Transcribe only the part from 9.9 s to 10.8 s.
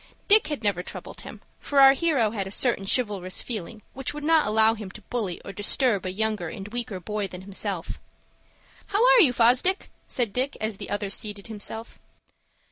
said Dick, as